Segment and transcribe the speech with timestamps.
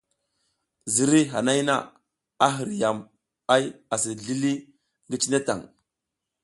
[0.93, 1.75] Ziriy hanay na,
[2.45, 2.97] a hiriyam
[3.55, 3.63] ay
[3.93, 4.53] asi zlili
[5.07, 5.61] ngi cine tan.